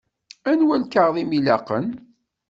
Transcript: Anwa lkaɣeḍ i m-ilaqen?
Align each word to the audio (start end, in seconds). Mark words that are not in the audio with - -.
Anwa 0.49 0.75
lkaɣeḍ 0.81 1.15
i 1.17 1.23
m-ilaqen? 1.29 1.87